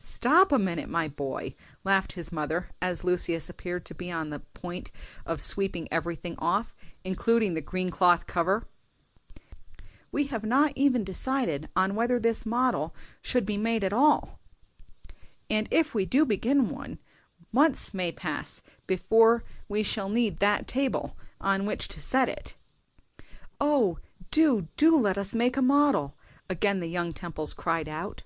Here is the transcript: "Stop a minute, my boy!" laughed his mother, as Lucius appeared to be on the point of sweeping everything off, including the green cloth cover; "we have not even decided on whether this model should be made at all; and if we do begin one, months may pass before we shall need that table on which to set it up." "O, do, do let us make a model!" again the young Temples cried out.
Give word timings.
"Stop 0.00 0.50
a 0.50 0.58
minute, 0.58 0.88
my 0.88 1.06
boy!" 1.06 1.54
laughed 1.84 2.14
his 2.14 2.32
mother, 2.32 2.70
as 2.82 3.04
Lucius 3.04 3.48
appeared 3.48 3.84
to 3.86 3.94
be 3.94 4.10
on 4.10 4.30
the 4.30 4.40
point 4.40 4.90
of 5.24 5.40
sweeping 5.40 5.86
everything 5.92 6.34
off, 6.40 6.74
including 7.04 7.54
the 7.54 7.60
green 7.60 7.88
cloth 7.88 8.26
cover; 8.26 8.66
"we 10.10 10.26
have 10.26 10.42
not 10.42 10.72
even 10.74 11.04
decided 11.04 11.68
on 11.76 11.94
whether 11.94 12.18
this 12.18 12.44
model 12.44 12.92
should 13.22 13.46
be 13.46 13.56
made 13.56 13.84
at 13.84 13.92
all; 13.92 14.40
and 15.48 15.68
if 15.70 15.94
we 15.94 16.04
do 16.04 16.24
begin 16.24 16.68
one, 16.68 16.98
months 17.52 17.94
may 17.94 18.10
pass 18.10 18.62
before 18.88 19.44
we 19.68 19.84
shall 19.84 20.08
need 20.08 20.40
that 20.40 20.66
table 20.66 21.16
on 21.40 21.64
which 21.64 21.86
to 21.86 22.00
set 22.00 22.28
it 22.28 22.56
up." 23.20 23.24
"O, 23.60 23.98
do, 24.32 24.66
do 24.76 24.98
let 24.98 25.16
us 25.16 25.32
make 25.32 25.56
a 25.56 25.62
model!" 25.62 26.16
again 26.48 26.80
the 26.80 26.88
young 26.90 27.12
Temples 27.12 27.54
cried 27.54 27.88
out. 27.88 28.24